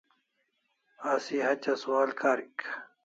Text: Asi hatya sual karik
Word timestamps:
Asi 1.11 1.35
hatya 1.45 1.73
sual 1.81 2.09
karik 2.19 2.57